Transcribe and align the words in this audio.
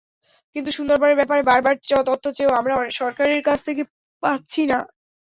কিন্তু 0.55 0.69
সুন্দরবনের 0.77 1.19
ব্যাপারে 1.19 1.41
বারবার 1.49 1.75
তথ্য 2.09 2.25
চেয়েও 2.35 2.57
আমরা 2.59 2.73
সরকারের 2.99 3.41
কাছ 3.47 3.59
থেকে 3.67 3.81
পাচ্ছি 4.23 4.61
না। 4.65 4.79